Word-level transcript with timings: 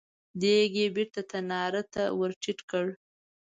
دېګ 0.41 0.71
يې 0.81 0.87
بېرته 0.95 1.21
تناره 1.29 1.83
ته 1.93 2.03
ور 2.17 2.31
ټيټ 2.41 2.59
کړ. 2.69 2.85